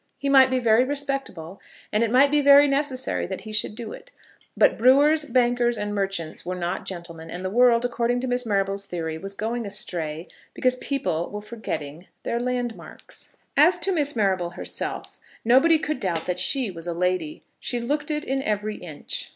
[0.17, 1.61] He might be very respectable,
[1.93, 4.11] and it might be very necessary that he should do it;
[4.57, 8.83] but brewers, bankers, and merchants, were not gentlemen, and the world, according to Miss Marrable's
[8.87, 13.29] theory, was going astray, because people were forgetting their landmarks.
[13.55, 18.09] As to Miss Marrable herself nobody could doubt that she was a lady; she looked
[18.09, 19.29] it in every inch.